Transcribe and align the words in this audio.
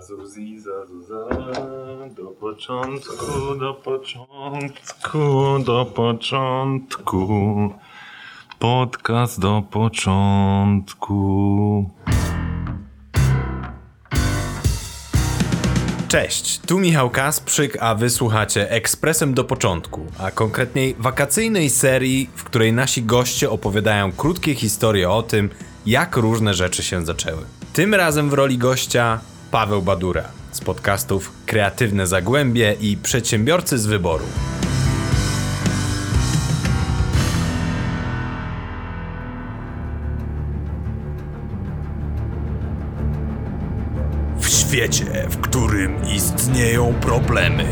Zuzi, 0.00 0.60
za, 0.60 0.72
do 2.16 2.26
początku, 2.26 3.54
do 3.60 3.74
początku, 3.74 5.18
do 5.64 5.84
początku. 5.84 7.28
Podcast 8.58 9.40
do 9.40 9.62
początku. 9.70 11.10
Cześć, 16.08 16.58
tu 16.58 16.78
Michał 16.78 17.10
Kasprzyk, 17.10 17.76
a 17.80 17.94
wysłuchacie 17.94 18.70
Ekspresem 18.70 19.34
do 19.34 19.44
początku, 19.44 20.06
a 20.18 20.30
konkretniej 20.30 20.94
wakacyjnej 20.98 21.70
serii, 21.70 22.30
w 22.34 22.44
której 22.44 22.72
nasi 22.72 23.02
goście 23.02 23.50
opowiadają 23.50 24.12
krótkie 24.12 24.54
historie 24.54 25.10
o 25.10 25.22
tym, 25.22 25.50
jak 25.86 26.16
różne 26.16 26.54
rzeczy 26.54 26.82
się 26.82 27.06
zaczęły. 27.06 27.42
Tym 27.72 27.94
razem 27.94 28.30
w 28.30 28.32
roli 28.32 28.58
gościa 28.58 29.20
Paweł 29.50 29.82
Badura 29.82 30.24
z 30.52 30.60
podcastów 30.60 31.32
Kreatywne 31.46 32.06
Zagłębie 32.06 32.76
i 32.80 32.96
Przedsiębiorcy 32.96 33.78
z 33.78 33.86
Wyboru. 33.86 34.24
W 44.40 44.48
świecie, 44.48 45.26
w 45.30 45.40
którym 45.40 45.96
istnieją 46.14 46.94
problemy. 46.94 47.64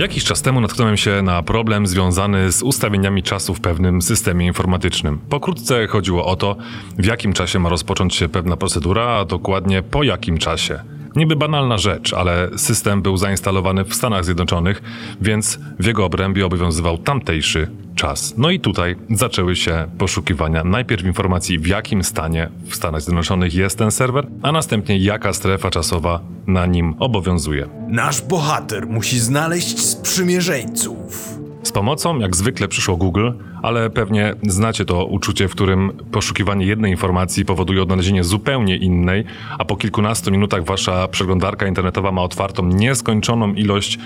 Jakiś 0.00 0.24
czas 0.24 0.42
temu 0.42 0.60
natknąłem 0.60 0.96
się 0.96 1.22
na 1.22 1.42
problem 1.42 1.86
związany 1.86 2.52
z 2.52 2.62
ustawieniami 2.62 3.22
czasu 3.22 3.54
w 3.54 3.60
pewnym 3.60 4.02
systemie 4.02 4.46
informatycznym. 4.46 5.18
Pokrótce 5.18 5.86
chodziło 5.86 6.26
o 6.26 6.36
to, 6.36 6.56
w 6.98 7.06
jakim 7.06 7.32
czasie 7.32 7.58
ma 7.58 7.68
rozpocząć 7.68 8.14
się 8.14 8.28
pewna 8.28 8.56
procedura, 8.56 9.04
a 9.04 9.24
dokładnie 9.24 9.82
po 9.82 10.02
jakim 10.02 10.38
czasie. 10.38 10.80
Niby 11.16 11.36
banalna 11.36 11.78
rzecz, 11.78 12.14
ale 12.14 12.50
system 12.56 13.02
był 13.02 13.16
zainstalowany 13.16 13.84
w 13.84 13.94
Stanach 13.94 14.24
Zjednoczonych, 14.24 14.82
więc 15.20 15.58
w 15.78 15.86
jego 15.86 16.04
obrębie 16.04 16.46
obowiązywał 16.46 16.98
tamtejszy 16.98 17.70
czas. 17.94 18.34
No 18.36 18.50
i 18.50 18.60
tutaj 18.60 18.96
zaczęły 19.10 19.56
się 19.56 19.86
poszukiwania 19.98 20.64
najpierw 20.64 21.04
informacji, 21.04 21.58
w 21.58 21.66
jakim 21.66 22.04
stanie 22.04 22.50
w 22.66 22.74
Stanach 22.74 23.02
Zjednoczonych 23.02 23.54
jest 23.54 23.78
ten 23.78 23.90
serwer, 23.90 24.26
a 24.42 24.52
następnie 24.52 24.98
jaka 24.98 25.32
strefa 25.32 25.70
czasowa 25.70 26.20
na 26.46 26.66
nim 26.66 26.94
obowiązuje. 26.98 27.68
Nasz 27.88 28.22
bohater 28.22 28.86
musi 28.86 29.18
znaleźć 29.18 29.80
sprzymierzeńców. 29.80 31.40
Z 31.62 31.72
pomocą, 31.72 32.18
jak 32.18 32.36
zwykle, 32.36 32.68
przyszło 32.68 32.96
Google, 32.96 33.30
ale 33.62 33.90
pewnie 33.90 34.34
znacie 34.42 34.84
to 34.84 35.04
uczucie, 35.04 35.48
w 35.48 35.52
którym 35.52 35.92
poszukiwanie 36.12 36.66
jednej 36.66 36.90
informacji 36.90 37.44
powoduje 37.44 37.82
odnalezienie 37.82 38.24
zupełnie 38.24 38.76
innej, 38.76 39.24
a 39.58 39.64
po 39.64 39.76
kilkunastu 39.76 40.30
minutach 40.30 40.64
wasza 40.64 41.08
przeglądarka 41.08 41.66
internetowa 41.66 42.12
ma 42.12 42.22
otwartą 42.22 42.66
nieskończoną 42.66 43.54
ilość 43.54 43.98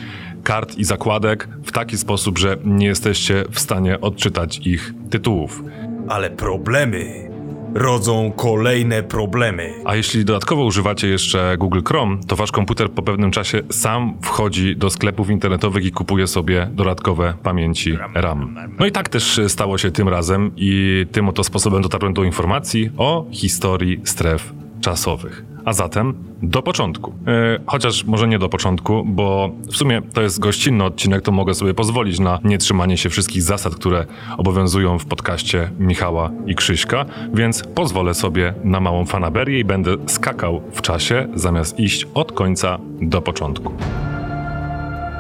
kart 0.43 0.79
i 0.79 0.85
zakładek 0.85 1.49
w 1.65 1.73
taki 1.73 1.99
sposób, 1.99 2.39
że 2.39 2.57
nie 2.65 2.87
jesteście 2.87 3.45
w 3.51 3.61
stanie 3.61 4.01
odczytać 4.01 4.59
ich 4.59 4.95
tytułów. 5.11 5.63
Ale 6.09 6.31
problemy 6.31 7.34
rodzą 7.75 8.33
kolejne 8.37 9.03
problemy. 9.03 9.75
A 9.85 9.97
jeśli 9.97 10.25
dodatkowo 10.25 10.65
używacie 10.65 11.09
jeszcze 11.09 11.57
Google 11.59 11.81
Chrome, 11.89 12.17
to 12.27 12.37
wasz 12.37 12.53
komputer 12.53 12.91
po 12.91 13.03
pewnym 13.03 13.31
czasie 13.31 13.63
sam 13.71 14.15
wchodzi 14.23 14.77
do 14.77 14.91
sklepów 14.91 15.31
internetowych 15.31 15.85
i 15.85 15.93
kupuje 15.93 16.27
sobie 16.27 16.69
dodatkowe 16.73 17.35
pamięci 17.43 17.99
RAM. 18.15 18.57
No 18.79 18.87
i 18.87 18.93
tak 18.93 19.09
też 19.09 19.41
stało 19.49 19.79
się 19.79 19.91
tym 19.91 20.09
razem 20.09 20.51
i 20.57 21.07
tym 21.13 21.29
oto 21.29 21.45
sposobem 21.45 21.83
dotarłem 21.83 22.15
do 22.15 22.25
informacji 22.25 22.91
o 22.97 23.27
historii 23.31 24.01
stref 24.05 24.64
czasowych. 24.85 25.45
A 25.65 25.73
zatem 25.73 26.15
do 26.43 26.63
początku. 26.63 27.15
Yy, 27.27 27.61
chociaż 27.67 28.05
może 28.05 28.29
nie 28.29 28.39
do 28.39 28.49
początku, 28.49 29.05
bo 29.07 29.51
w 29.73 29.77
sumie 29.77 30.03
to 30.13 30.23
jest 30.23 30.39
gościnny 30.39 30.85
odcinek, 30.85 31.23
to 31.23 31.33
mogę 31.33 31.55
sobie 31.55 31.75
pozwolić 31.75 32.21
na 32.21 32.39
nietrzymanie 32.45 32.97
się 32.97 33.11
wszystkich 33.11 33.43
zasad, 33.43 33.75
które 33.75 34.07
obowiązują 34.39 34.99
w 34.99 35.07
podcaście 35.07 35.71
Michała 35.79 36.31
i 36.47 36.55
Krzyśka, 36.55 37.05
więc 37.35 37.63
pozwolę 37.75 38.15
sobie 38.15 38.55
na 38.65 38.81
małą 38.81 39.07
fanaberię 39.07 39.59
i 39.59 39.65
będę 39.65 39.97
skakał 40.07 40.63
w 40.73 40.83
czasie, 40.83 41.29
zamiast 41.35 41.81
iść 41.81 42.07
od 42.15 42.33
końca 42.33 42.79
do 43.01 43.23
początku. 43.23 43.73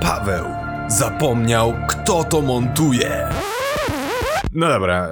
Paweł 0.00 0.44
zapomniał, 0.88 1.74
kto 1.88 2.24
to 2.24 2.42
montuje. 2.42 3.28
No 4.52 4.68
dobra, 4.68 5.08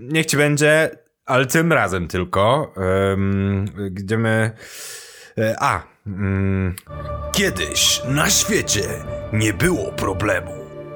niech 0.00 0.26
ci 0.26 0.36
będzie, 0.36 0.90
ale 1.26 1.46
tym 1.46 1.72
razem 1.72 2.08
tylko. 2.08 2.74
Ym, 3.12 3.64
gdzie 3.90 4.18
my. 4.18 4.50
e, 5.38 5.56
A. 5.60 5.82
ym, 6.06 6.74
Kiedyś 7.32 8.02
na 8.08 8.30
świecie 8.30 8.82
nie 9.32 9.52
było 9.52 9.92
problemu. 9.92 10.50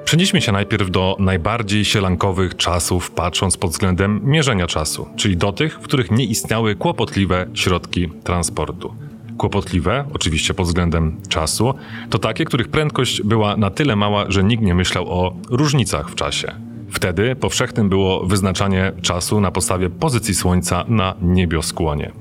Przenieśmy 0.05 0.41
się 0.41 0.51
najpierw 0.51 0.91
do 0.91 1.15
najbardziej 1.19 1.85
sielankowych 1.85 2.55
czasów, 2.55 3.11
patrząc 3.11 3.57
pod 3.57 3.71
względem 3.71 4.21
mierzenia 4.23 4.67
czasu, 4.67 5.07
czyli 5.15 5.37
do 5.37 5.51
tych, 5.51 5.73
w 5.73 5.81
których 5.83 6.11
nie 6.11 6.25
istniały 6.25 6.75
kłopotliwe 6.75 7.47
środki 7.53 8.09
transportu. 8.23 8.95
Kłopotliwe, 9.37 10.05
oczywiście 10.13 10.53
pod 10.53 10.67
względem 10.67 11.21
czasu, 11.29 11.73
to 12.09 12.19
takie, 12.19 12.45
których 12.45 12.67
prędkość 12.67 13.21
była 13.21 13.57
na 13.57 13.69
tyle 13.69 13.95
mała, 13.95 14.25
że 14.27 14.43
nikt 14.43 14.63
nie 14.63 14.75
myślał 14.75 15.09
o 15.09 15.35
różnicach 15.49 16.09
w 16.09 16.15
czasie. 16.15 16.68
Wtedy 16.99 17.35
powszechnym 17.35 17.89
było 17.89 18.25
wyznaczanie 18.25 18.91
czasu 19.01 19.41
na 19.41 19.51
podstawie 19.51 19.89
pozycji 19.89 20.35
Słońca 20.35 20.85
na 20.87 21.15
niebioskłonie. 21.21 22.11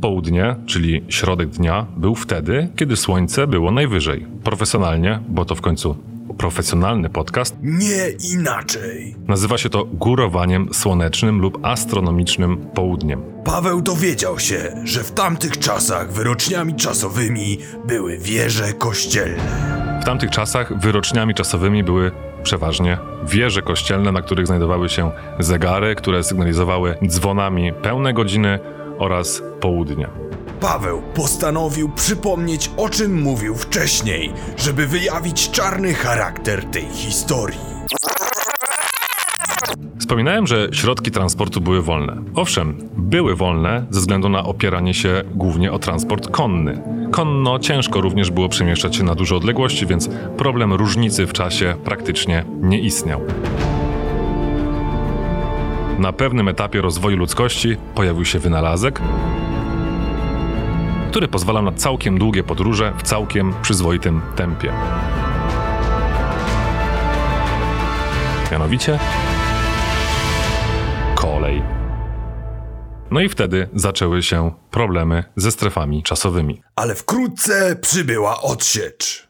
Południe, 0.00 0.56
czyli 0.66 1.04
środek 1.08 1.48
dnia, 1.48 1.86
był 1.96 2.14
wtedy, 2.14 2.68
kiedy 2.76 2.96
Słońce 2.96 3.46
było 3.46 3.70
najwyżej. 3.70 4.26
Profesjonalnie, 4.44 5.20
bo 5.28 5.44
to 5.44 5.54
w 5.54 5.60
końcu 5.60 5.96
profesjonalny 6.38 7.10
podcast, 7.10 7.56
Nie 7.62 8.08
inaczej. 8.32 9.14
nazywa 9.28 9.58
się 9.58 9.68
to 9.70 9.84
górowaniem 9.84 10.68
słonecznym 10.72 11.40
lub 11.40 11.58
astronomicznym 11.62 12.56
południem. 12.56 13.22
Paweł 13.44 13.82
dowiedział 13.82 14.38
się, 14.38 14.72
że 14.84 15.04
w 15.04 15.12
tamtych 15.12 15.58
czasach 15.58 16.12
wyroczniami 16.12 16.74
czasowymi 16.74 17.58
były 17.86 18.18
wieże 18.18 18.72
kościelne. 18.72 19.74
W 20.02 20.04
tamtych 20.04 20.30
czasach 20.30 20.78
wyroczniami 20.80 21.34
czasowymi 21.34 21.84
były 21.84 22.10
przeważnie 22.44 22.98
wieże 23.24 23.62
kościelne, 23.62 24.12
na 24.12 24.22
których 24.22 24.46
znajdowały 24.46 24.88
się 24.88 25.10
zegary, 25.38 25.94
które 25.94 26.24
sygnalizowały 26.24 26.96
dzwonami 27.06 27.72
pełne 27.72 28.12
godziny 28.12 28.58
oraz 28.98 29.42
południa. 29.60 30.10
Paweł 30.60 31.02
postanowił 31.14 31.88
przypomnieć, 31.88 32.70
o 32.76 32.88
czym 32.88 33.22
mówił 33.22 33.54
wcześniej, 33.54 34.32
żeby 34.56 34.86
wyjawić 34.86 35.50
czarny 35.50 35.94
charakter 35.94 36.64
tej 36.64 36.86
historii. 36.86 37.74
Wspominałem, 39.98 40.46
że 40.46 40.68
środki 40.72 41.10
transportu 41.10 41.60
były 41.60 41.82
wolne. 41.82 42.16
Owszem, 42.34 42.88
były 42.96 43.36
wolne 43.36 43.86
ze 43.90 44.00
względu 44.00 44.28
na 44.28 44.44
opieranie 44.44 44.94
się 44.94 45.22
głównie 45.34 45.72
o 45.72 45.78
transport 45.78 46.28
konny. 46.30 46.82
Konno 47.10 47.58
ciężko 47.58 48.00
również 48.00 48.30
było 48.30 48.48
przemieszczać 48.48 48.96
się 48.96 49.04
na 49.04 49.14
duże 49.14 49.36
odległości, 49.36 49.86
więc 49.86 50.08
problem 50.36 50.72
różnicy 50.72 51.26
w 51.26 51.32
czasie 51.32 51.74
praktycznie 51.84 52.44
nie 52.60 52.78
istniał. 52.78 53.20
Na 55.98 56.12
pewnym 56.12 56.48
etapie 56.48 56.80
rozwoju 56.80 57.16
ludzkości 57.16 57.76
pojawił 57.94 58.24
się 58.24 58.38
wynalazek, 58.38 59.00
który 61.10 61.28
pozwalał 61.28 61.62
na 61.62 61.72
całkiem 61.72 62.18
długie 62.18 62.42
podróże 62.42 62.92
w 62.98 63.02
całkiem 63.02 63.52
przyzwoitym 63.62 64.20
tempie. 64.36 64.72
Mianowicie 68.52 68.98
No 73.14 73.20
i 73.20 73.28
wtedy 73.28 73.68
zaczęły 73.74 74.22
się 74.22 74.52
problemy 74.70 75.24
ze 75.36 75.50
strefami 75.50 76.02
czasowymi. 76.02 76.62
Ale 76.76 76.94
wkrótce 76.94 77.76
przybyła 77.76 78.42
odsiecz. 78.42 79.28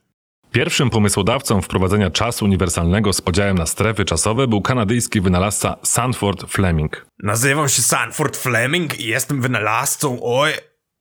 Pierwszym 0.52 0.90
pomysłodawcą 0.90 1.62
wprowadzenia 1.62 2.10
czasu 2.10 2.44
uniwersalnego 2.44 3.12
z 3.12 3.20
podziałem 3.20 3.58
na 3.58 3.66
strefy 3.66 4.04
czasowe 4.04 4.48
był 4.48 4.62
kanadyjski 4.62 5.20
wynalazca 5.20 5.76
Sanford 5.82 6.44
Fleming. 6.52 7.06
Nazywam 7.22 7.68
się 7.68 7.82
Sanford 7.82 8.36
Fleming 8.36 9.00
i 9.00 9.06
jestem 9.06 9.40
wynalazcą. 9.40 10.18
Oj, 10.22 10.52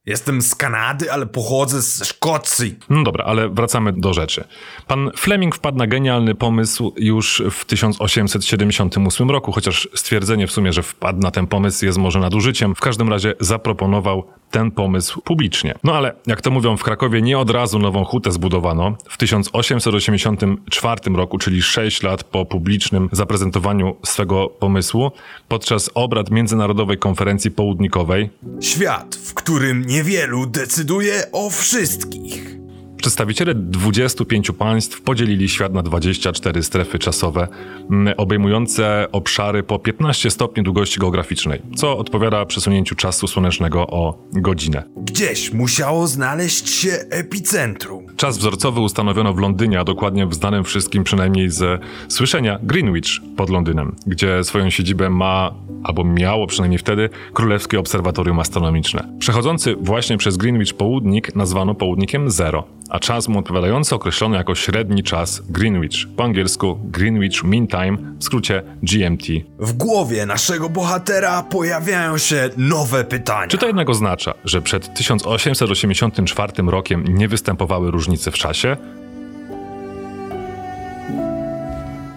jestem 0.06 0.42
z 0.42 0.56
Kanady, 0.56 1.12
ale 1.12 1.26
pochodzę 1.26 1.82
z 1.82 2.04
Szkocji. 2.04 2.76
No 2.90 3.04
dobra, 3.04 3.26
ale 3.26 3.50
wracamy 3.50 3.94
do 3.94 4.14
rzeczy. 4.14 4.44
Pan 4.88 5.12
Fleming 5.18 5.56
wpadł 5.56 5.78
na 5.78 5.88
genialny 5.88 6.36
pomysł 6.36 6.94
już 6.98 7.44
w 7.52 7.66
1878 7.66 9.32
roku, 9.32 9.52
chociaż 9.52 9.88
stwierdzenie 9.96 10.48
w 10.48 10.52
sumie, 10.52 10.74
że 10.74 10.84
wpadł 10.84 11.20
na 11.20 11.32
ten 11.32 11.48
pomysł 11.48 11.86
jest 11.86 11.98
może 11.98 12.20
nadużyciem. 12.20 12.76
W 12.76 12.80
każdym 12.80 13.10
razie 13.10 13.34
zaproponował 13.40 14.28
ten 14.52 14.72
pomysł 14.72 15.22
publicznie. 15.22 15.76
No 15.84 15.96
ale 15.96 16.14
jak 16.28 16.42
to 16.42 16.52
mówią 16.52 16.78
w 16.78 16.84
Krakowie, 16.84 17.22
nie 17.22 17.40
od 17.40 17.50
razu 17.50 17.80
nową 17.80 18.04
hutę 18.04 18.32
zbudowano. 18.32 18.98
W 19.10 19.18
1884 19.18 21.02
roku, 21.16 21.38
czyli 21.38 21.62
6 21.62 22.04
lat 22.04 22.24
po 22.24 22.46
publicznym 22.46 23.10
zaprezentowaniu 23.12 23.96
swego 24.06 24.48
pomysłu, 24.48 25.12
podczas 25.48 25.90
obrad 25.94 26.32
Międzynarodowej 26.32 26.98
Konferencji 26.98 27.52
Południkowej, 27.52 28.30
Świat, 28.62 29.16
w 29.16 29.34
którym 29.34 29.86
niewielu 29.94 30.46
decyduje 30.46 31.32
o 31.32 31.50
wszystkich. 31.50 32.63
Przedstawiciele 33.04 33.56
25 33.56 34.52
państw 34.52 35.02
podzielili 35.02 35.50
świat 35.50 35.74
na 35.74 35.84
24 35.84 36.64
strefy 36.64 37.00
czasowe, 37.00 37.48
mm, 37.92 38.14
obejmujące 38.18 39.08
obszary 39.12 39.64
po 39.64 39.80
15 39.80 40.32
stopni 40.32 40.64
długości 40.64 41.00
geograficznej, 41.00 41.62
co 41.76 41.98
odpowiada 41.98 42.46
przesunięciu 42.46 42.96
czasu 42.96 43.28
słonecznego 43.28 43.88
o 43.88 44.28
godzinę. 44.34 44.84
Gdzieś 44.98 45.54
musiało 45.54 46.08
znaleźć 46.08 46.70
się 46.70 46.92
epicentrum. 47.10 48.06
Czas 48.16 48.38
wzorcowy 48.38 48.80
ustanowiono 48.80 49.34
w 49.34 49.40
Londynie, 49.40 49.80
a 49.80 49.84
dokładnie 49.84 50.28
w 50.28 50.34
znanym 50.34 50.64
wszystkim 50.64 51.04
przynajmniej 51.04 51.50
z 51.50 51.82
słyszenia 52.08 52.60
Greenwich 52.64 53.10
pod 53.38 53.50
Londynem, 53.50 53.96
gdzie 54.08 54.44
swoją 54.44 54.70
siedzibę 54.70 55.10
ma, 55.10 55.54
albo 55.84 56.04
miało 56.04 56.48
przynajmniej 56.48 56.80
wtedy, 56.80 57.10
Królewskie 57.34 57.80
Obserwatorium 57.80 58.40
Astronomiczne. 58.40 59.10
Przechodzący 59.20 59.76
właśnie 59.76 60.18
przez 60.18 60.38
Greenwich 60.38 60.74
południk 60.74 61.36
nazwano 61.36 61.76
południkiem 61.76 62.32
Zero, 62.32 62.64
a 62.94 63.00
czas 63.00 63.28
mu 63.28 63.40
odpowiadający 63.40 63.96
określono 63.96 64.36
jako 64.36 64.56
średni 64.56 65.04
czas 65.04 65.42
Greenwich, 65.50 65.96
po 66.18 66.24
angielsku 66.24 66.80
Greenwich 66.84 67.44
Mean 67.44 67.68
Time, 67.68 67.98
w 68.20 68.24
skrócie 68.24 68.64
GMT. 68.84 69.24
W 69.60 69.74
głowie 69.74 70.26
naszego 70.26 70.70
bohatera 70.70 71.44
pojawiają 71.44 72.18
się 72.18 72.50
nowe 72.58 73.04
pytania. 73.04 73.48
Czy 73.48 73.58
to 73.58 73.68
jednak 73.68 73.90
oznacza, 73.90 74.34
że 74.46 74.62
przed 74.62 74.94
1884 74.94 76.54
rokiem 76.68 77.04
nie 77.08 77.28
występowały 77.28 77.92
różnice 77.92 78.32
w 78.32 78.36
czasie? 78.36 78.78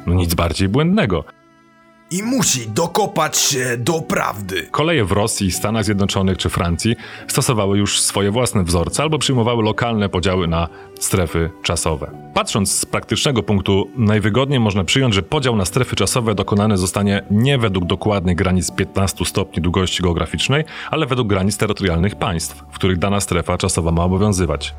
No 0.07 0.15
nic 0.15 0.35
bardziej 0.35 0.69
błędnego. 0.69 1.25
I 2.11 2.23
musi 2.23 2.69
dokopać 2.71 3.39
się 3.39 3.77
do 3.79 4.03
prawdy. 4.03 4.69
Koleje 4.71 5.05
w 5.05 5.13
Rosji, 5.13 5.51
Stanach 5.53 5.85
Zjednoczonych 5.85 6.39
czy 6.39 6.49
Francji 6.49 6.97
stosowały 7.29 7.79
już 7.79 8.01
swoje 8.01 8.31
własne 8.31 8.65
wzorce 8.65 9.03
albo 9.03 9.19
przyjmowały 9.19 9.63
lokalne 9.63 10.09
podziały 10.09 10.49
na 10.49 10.69
strefy 11.01 11.51
czasowe. 11.63 12.11
Patrząc 12.35 12.73
z 12.73 12.87
praktycznego 12.87 13.43
punktu, 13.43 13.91
najwygodniej 13.97 14.61
można 14.61 14.85
przyjąć, 14.85 15.15
że 15.15 15.23
podział 15.23 15.57
na 15.57 15.65
strefy 15.65 15.97
czasowe 15.97 16.35
dokonany 16.35 16.77
zostanie 16.77 17.23
nie 17.31 17.59
według 17.59 17.85
dokładnych 17.85 18.37
granic 18.37 18.71
15 18.71 19.25
stopni 19.25 19.63
długości 19.63 20.03
geograficznej, 20.03 20.65
ale 20.91 21.07
według 21.07 21.29
granic 21.29 21.57
terytorialnych 21.57 22.15
państw, 22.15 22.65
w 22.71 22.75
których 22.75 22.99
dana 22.99 23.21
strefa 23.21 23.59
czasowa 23.59 23.93
ma 23.93 24.05
obowiązywać. 24.05 24.75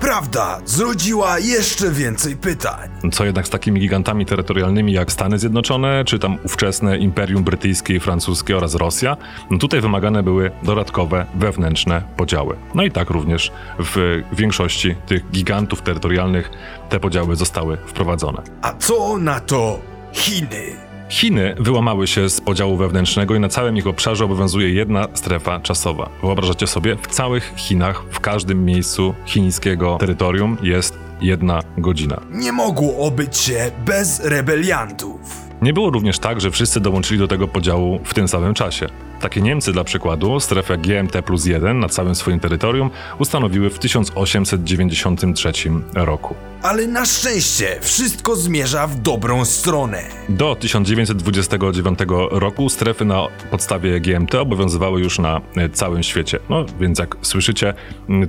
Prawda 0.00 0.60
zrodziła 0.64 1.38
jeszcze 1.38 1.90
więcej 1.90 2.36
pytań. 2.36 2.88
Co 3.12 3.24
jednak 3.24 3.46
z 3.46 3.50
takimi 3.50 3.80
gigantami 3.80 4.26
terytorialnymi 4.26 4.92
jak 4.92 5.12
Stany 5.12 5.38
Zjednoczone, 5.38 6.04
czy 6.04 6.18
tam 6.18 6.38
ówczesne 6.44 6.98
Imperium 6.98 7.44
Brytyjskie 7.44 7.94
i 7.94 8.00
Francuskie 8.00 8.56
oraz 8.56 8.74
Rosja, 8.74 9.16
no 9.50 9.58
tutaj 9.58 9.80
wymagane 9.80 10.22
były 10.22 10.50
dodatkowe 10.62 11.26
wewnętrzne 11.34 12.02
podziały. 12.16 12.56
No 12.74 12.82
i 12.82 12.90
tak 12.90 13.10
również 13.10 13.52
w 13.78 14.22
większości 14.32 14.94
tych 15.06 15.30
gigantów 15.30 15.82
terytorialnych 15.82 16.50
te 16.88 17.00
podziały 17.00 17.36
zostały 17.36 17.76
wprowadzone. 17.86 18.42
A 18.62 18.72
co 18.72 19.18
na 19.18 19.40
to 19.40 19.80
Chiny? 20.12 20.87
Chiny 21.08 21.54
wyłamały 21.58 22.06
się 22.06 22.30
z 22.30 22.40
podziału 22.40 22.76
wewnętrznego 22.76 23.34
i 23.34 23.40
na 23.40 23.48
całym 23.48 23.76
ich 23.76 23.86
obszarze 23.86 24.24
obowiązuje 24.24 24.70
jedna 24.70 25.08
strefa 25.14 25.60
czasowa. 25.60 26.08
Wyobrażacie 26.22 26.66
sobie, 26.66 26.96
w 26.96 27.06
całych 27.06 27.52
Chinach, 27.56 28.04
w 28.10 28.20
każdym 28.20 28.64
miejscu 28.64 29.14
chińskiego 29.26 29.96
terytorium 30.00 30.56
jest 30.62 30.98
jedna 31.20 31.60
godzina. 31.78 32.20
Nie 32.32 32.52
mogło 32.52 32.96
obyć 32.96 33.36
się 33.36 33.70
bez 33.86 34.24
rebeliantów. 34.24 35.20
Nie 35.62 35.72
było 35.72 35.90
również 35.90 36.18
tak, 36.18 36.40
że 36.40 36.50
wszyscy 36.50 36.80
dołączyli 36.80 37.18
do 37.18 37.28
tego 37.28 37.48
podziału 37.48 38.00
w 38.04 38.14
tym 38.14 38.28
samym 38.28 38.54
czasie. 38.54 38.88
Takie 39.20 39.40
Niemcy 39.40 39.72
dla 39.72 39.84
przykładu, 39.84 40.40
strefę 40.40 40.78
GMT 40.78 41.22
plus 41.22 41.46
1 41.46 41.80
na 41.80 41.88
całym 41.88 42.14
swoim 42.14 42.40
terytorium 42.40 42.90
ustanowiły 43.18 43.70
w 43.70 43.78
1893 43.78 45.52
roku. 45.94 46.34
Ale 46.62 46.86
na 46.86 47.06
szczęście 47.06 47.78
wszystko 47.80 48.36
zmierza 48.36 48.86
w 48.86 48.96
dobrą 48.96 49.44
stronę. 49.44 50.02
Do 50.28 50.56
1929 50.56 51.98
roku 52.30 52.68
strefy 52.68 53.04
na 53.04 53.26
podstawie 53.50 54.00
GMT 54.00 54.34
obowiązywały 54.34 55.00
już 55.00 55.18
na 55.18 55.40
e, 55.56 55.68
całym 55.68 56.02
świecie. 56.02 56.38
No 56.48 56.64
więc 56.80 56.98
jak 56.98 57.16
słyszycie, 57.22 57.74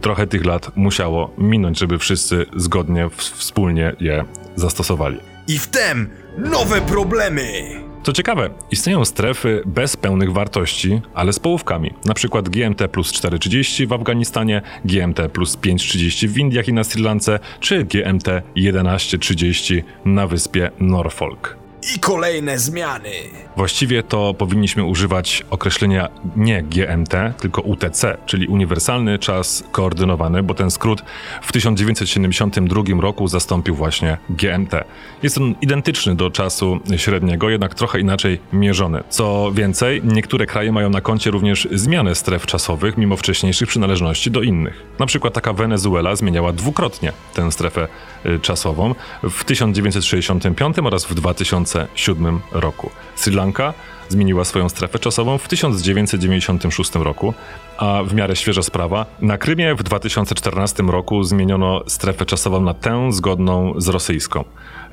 trochę 0.01 0.27
tych 0.27 0.45
lat 0.45 0.71
musiało 0.75 1.33
minąć, 1.37 1.79
żeby 1.79 1.99
wszyscy 1.99 2.45
zgodnie, 2.55 3.09
wspólnie 3.17 3.95
je 3.99 4.25
zastosowali. 4.55 5.17
I 5.47 5.59
wtem 5.59 6.09
nowe 6.37 6.81
problemy! 6.81 7.88
Co 8.03 8.13
ciekawe, 8.13 8.49
istnieją 8.71 9.05
strefy 9.05 9.61
bez 9.65 9.97
pełnych 9.97 10.33
wartości, 10.33 11.01
ale 11.13 11.33
z 11.33 11.39
połówkami. 11.39 11.93
Przykład 12.15 12.49
GMT 12.49 12.87
plus 12.87 13.13
4,30 13.13 13.87
w 13.87 13.93
Afganistanie, 13.93 14.61
GMT 14.85 15.29
plus 15.33 15.57
5,30 15.57 16.27
w 16.27 16.37
Indiach 16.37 16.67
i 16.67 16.73
na 16.73 16.83
Sri 16.83 17.03
Lance, 17.03 17.39
czy 17.59 17.83
GMT 17.83 18.27
11,30 18.55 19.83
na 20.05 20.27
wyspie 20.27 20.71
Norfolk 20.79 21.68
i 21.95 21.99
kolejne 21.99 22.59
zmiany. 22.59 23.11
Właściwie 23.55 24.03
to 24.03 24.33
powinniśmy 24.33 24.83
używać 24.83 25.45
określenia 25.49 26.09
nie 26.35 26.63
GMT, 26.63 27.13
tylko 27.39 27.61
UTC, 27.61 28.17
czyli 28.25 28.47
Uniwersalny 28.47 29.19
Czas 29.19 29.63
Koordynowany, 29.71 30.43
bo 30.43 30.53
ten 30.53 30.71
skrót 30.71 31.03
w 31.41 31.51
1972 31.51 32.83
roku 33.01 33.27
zastąpił 33.27 33.75
właśnie 33.75 34.17
GMT. 34.29 34.83
Jest 35.23 35.37
on 35.37 35.55
identyczny 35.61 36.15
do 36.15 36.31
czasu 36.31 36.79
średniego, 36.97 37.49
jednak 37.49 37.75
trochę 37.75 37.99
inaczej 37.99 38.39
mierzony. 38.53 39.03
Co 39.09 39.51
więcej, 39.53 40.01
niektóre 40.03 40.45
kraje 40.45 40.71
mają 40.71 40.89
na 40.89 41.01
koncie 41.01 41.31
również 41.31 41.67
zmianę 41.71 42.15
stref 42.15 42.45
czasowych, 42.45 42.97
mimo 42.97 43.17
wcześniejszych 43.17 43.69
przynależności 43.69 44.31
do 44.31 44.41
innych. 44.41 44.85
Na 44.99 45.05
przykład 45.05 45.33
taka 45.33 45.53
Wenezuela 45.53 46.15
zmieniała 46.15 46.53
dwukrotnie 46.53 47.13
tę 47.33 47.51
strefę 47.51 47.87
y, 48.25 48.39
czasową 48.39 48.95
w 49.23 49.43
1965 49.43 50.79
oraz 50.79 51.05
w 51.05 51.13
2000 51.13 51.68
2007 51.69 52.39
roku. 52.51 52.89
Sri 53.15 53.35
Lanka 53.35 53.73
zmieniła 54.09 54.45
swoją 54.45 54.69
strefę 54.69 54.99
czasową 54.99 55.37
w 55.37 55.47
1996 55.47 56.95
roku, 56.95 57.33
a 57.77 58.03
w 58.03 58.13
miarę 58.13 58.35
świeża 58.35 58.63
sprawa, 58.63 59.05
na 59.21 59.37
Krymie 59.37 59.75
w 59.75 59.83
2014 59.83 60.83
roku 60.83 61.23
zmieniono 61.23 61.83
strefę 61.87 62.25
czasową 62.25 62.61
na 62.61 62.73
tę 62.73 63.11
zgodną 63.11 63.73
z 63.77 63.87
rosyjską, 63.87 64.43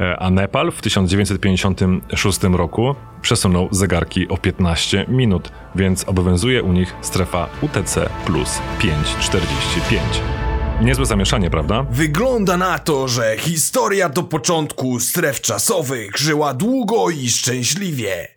e, 0.01 0.19
a 0.19 0.31
Nepal 0.31 0.73
w 0.73 0.81
1956 0.83 2.57
roku 2.57 2.95
przesunął 3.23 3.69
zegarki 3.71 4.29
o 4.29 4.37
15 4.37 5.07
minut, 5.09 5.53
więc 5.75 6.09
obowiązuje 6.09 6.63
u 6.63 6.73
nich 6.73 6.95
strefa 7.01 7.49
UTC 7.63 8.11
plus 8.27 8.61
545. 8.79 10.46
Niezłe 10.81 11.07
zamieszanie, 11.07 11.51
prawda? 11.51 11.87
Wygląda 11.91 12.57
na 12.57 12.79
to, 12.79 13.09
że 13.09 13.37
historia 13.39 14.09
do 14.09 14.23
początku 14.23 15.01
stref 15.01 15.41
czasowych 15.41 16.17
żyła 16.17 16.55
długo 16.55 17.11
i 17.11 17.29
szczęśliwie. 17.29 18.29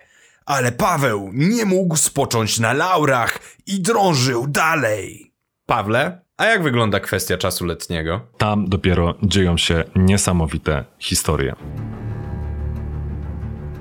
Ale 0.46 0.72
Paweł 0.72 1.30
nie 1.34 1.66
mógł 1.66 1.96
spocząć 1.96 2.60
na 2.60 2.74
laurach 2.74 3.40
i 3.68 3.82
drążył 3.82 4.48
dalej. 4.48 5.34
Pawle, 5.66 6.22
a 6.38 6.46
jak 6.46 6.64
wygląda 6.64 7.00
kwestia 7.00 7.38
czasu 7.38 7.66
letniego? 7.66 8.22
Tam 8.38 8.70
dopiero 8.70 9.16
dzieją 9.24 9.58
się 9.58 9.84
niesamowite 9.96 10.86
historie. 11.00 11.56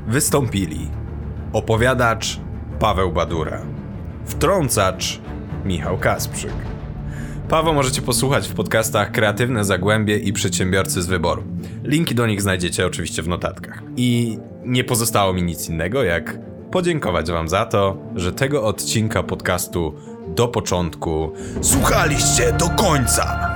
Wystąpili 0.06 0.90
opowiadacz 1.52 2.40
Paweł 2.80 3.12
Badura, 3.12 3.62
wtrącacz 4.26 5.20
Michał 5.64 5.98
Kasprzyk. 5.98 6.67
Paweł 7.48 7.74
możecie 7.74 8.02
posłuchać 8.02 8.48
w 8.48 8.54
podcastach 8.54 9.12
Kreatywne 9.12 9.64
Zagłębie 9.64 10.18
i 10.18 10.32
Przedsiębiorcy 10.32 11.02
z 11.02 11.06
Wyboru. 11.06 11.42
Linki 11.84 12.14
do 12.14 12.26
nich 12.26 12.42
znajdziecie 12.42 12.86
oczywiście 12.86 13.22
w 13.22 13.28
notatkach. 13.28 13.82
I 13.96 14.38
nie 14.64 14.84
pozostało 14.84 15.32
mi 15.32 15.42
nic 15.42 15.68
innego, 15.68 16.02
jak 16.02 16.38
podziękować 16.70 17.30
Wam 17.30 17.48
za 17.48 17.66
to, 17.66 17.96
że 18.16 18.32
tego 18.32 18.64
odcinka 18.64 19.22
podcastu 19.22 19.94
do 20.28 20.48
początku 20.48 21.32
słuchaliście 21.62 22.52
do 22.52 22.70
końca. 22.70 23.50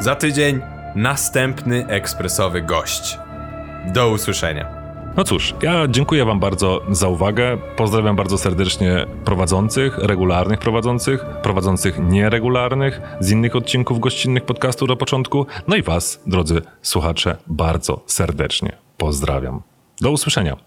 Za 0.00 0.14
tydzień 0.14 0.60
następny 0.94 1.86
ekspresowy 1.86 2.62
gość. 2.62 3.18
Do 3.94 4.10
usłyszenia. 4.10 4.75
No 5.16 5.24
cóż, 5.24 5.54
ja 5.62 5.88
dziękuję 5.88 6.24
Wam 6.24 6.40
bardzo 6.40 6.82
za 6.90 7.08
uwagę. 7.08 7.58
Pozdrawiam 7.76 8.16
bardzo 8.16 8.38
serdecznie 8.38 9.06
prowadzących, 9.24 9.98
regularnych 9.98 10.58
prowadzących, 10.58 11.24
prowadzących 11.42 11.98
nieregularnych 11.98 13.00
z 13.20 13.30
innych 13.30 13.56
odcinków 13.56 14.00
gościnnych 14.00 14.44
podcastu 14.44 14.86
do 14.86 14.96
początku. 14.96 15.46
No 15.68 15.76
i 15.76 15.82
Was, 15.82 16.22
drodzy 16.26 16.62
słuchacze, 16.82 17.36
bardzo 17.46 18.00
serdecznie 18.06 18.72
pozdrawiam. 18.96 19.62
Do 20.00 20.10
usłyszenia. 20.10 20.65